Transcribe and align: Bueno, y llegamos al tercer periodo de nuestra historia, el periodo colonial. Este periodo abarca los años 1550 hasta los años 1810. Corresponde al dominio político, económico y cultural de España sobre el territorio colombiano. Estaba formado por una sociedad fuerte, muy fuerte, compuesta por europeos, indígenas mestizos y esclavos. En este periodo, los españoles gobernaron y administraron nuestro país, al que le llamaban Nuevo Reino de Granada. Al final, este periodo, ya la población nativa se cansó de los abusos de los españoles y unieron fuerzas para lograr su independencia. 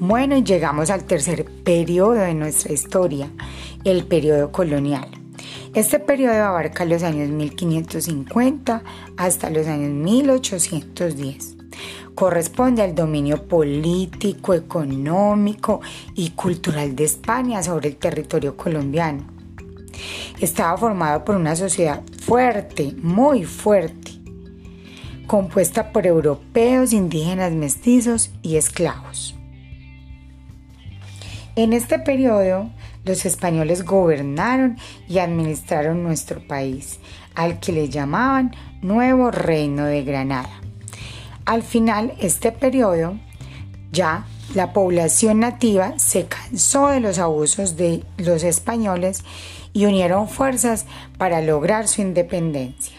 Bueno, 0.00 0.36
y 0.36 0.44
llegamos 0.44 0.90
al 0.90 1.02
tercer 1.04 1.44
periodo 1.64 2.12
de 2.12 2.32
nuestra 2.32 2.72
historia, 2.72 3.32
el 3.82 4.06
periodo 4.06 4.52
colonial. 4.52 5.08
Este 5.74 5.98
periodo 5.98 6.40
abarca 6.44 6.84
los 6.84 7.02
años 7.02 7.30
1550 7.30 8.84
hasta 9.16 9.50
los 9.50 9.66
años 9.66 9.90
1810. 9.90 11.56
Corresponde 12.14 12.82
al 12.82 12.94
dominio 12.94 13.48
político, 13.48 14.54
económico 14.54 15.80
y 16.14 16.30
cultural 16.30 16.94
de 16.94 17.02
España 17.02 17.60
sobre 17.64 17.88
el 17.88 17.96
territorio 17.96 18.56
colombiano. 18.56 19.24
Estaba 20.38 20.78
formado 20.78 21.24
por 21.24 21.34
una 21.34 21.56
sociedad 21.56 22.04
fuerte, 22.24 22.94
muy 23.02 23.42
fuerte, 23.42 24.12
compuesta 25.26 25.90
por 25.90 26.06
europeos, 26.06 26.92
indígenas 26.92 27.50
mestizos 27.50 28.30
y 28.42 28.58
esclavos. 28.58 29.37
En 31.58 31.72
este 31.72 31.98
periodo, 31.98 32.70
los 33.04 33.26
españoles 33.26 33.84
gobernaron 33.84 34.76
y 35.08 35.18
administraron 35.18 36.04
nuestro 36.04 36.38
país, 36.46 37.00
al 37.34 37.58
que 37.58 37.72
le 37.72 37.88
llamaban 37.88 38.54
Nuevo 38.80 39.32
Reino 39.32 39.84
de 39.84 40.04
Granada. 40.04 40.52
Al 41.46 41.64
final, 41.64 42.14
este 42.20 42.52
periodo, 42.52 43.18
ya 43.90 44.24
la 44.54 44.72
población 44.72 45.40
nativa 45.40 45.98
se 45.98 46.26
cansó 46.26 46.90
de 46.90 47.00
los 47.00 47.18
abusos 47.18 47.76
de 47.76 48.04
los 48.18 48.44
españoles 48.44 49.24
y 49.72 49.86
unieron 49.86 50.28
fuerzas 50.28 50.86
para 51.16 51.40
lograr 51.40 51.88
su 51.88 52.02
independencia. 52.02 52.94